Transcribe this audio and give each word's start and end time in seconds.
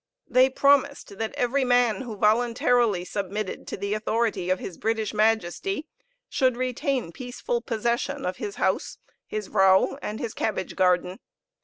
They 0.27 0.49
promised 0.49 1.19
that 1.19 1.35
every 1.35 1.63
man 1.63 2.01
who 2.01 2.17
voluntarily 2.17 3.05
submitted 3.05 3.67
to 3.67 3.77
the 3.77 3.93
authority 3.93 4.49
of 4.49 4.57
his 4.57 4.79
British 4.79 5.13
Majesty 5.13 5.85
should 6.27 6.57
retain 6.57 7.11
peaceful 7.11 7.61
possession 7.61 8.25
of 8.25 8.37
his 8.37 8.55
house, 8.55 8.97
his 9.27 9.45
vrouw, 9.47 9.99
and 10.01 10.19
his 10.19 10.33
cabbage 10.33 10.75
garden. 10.75 11.19